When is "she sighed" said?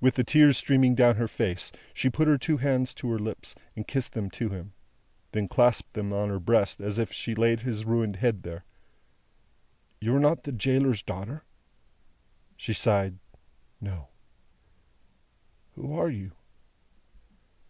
12.56-13.18